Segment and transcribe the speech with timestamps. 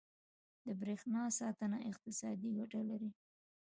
[0.65, 3.09] •د برېښنا ساتنه اقتصادي ګټه لري.